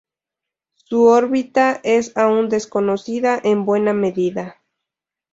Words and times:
Su 0.85 1.03
órbita 1.03 1.79
es 1.83 2.17
aún 2.17 2.49
desconocida 2.49 3.39
en 3.43 3.65
buena 3.65 3.93
medida. 3.93 4.55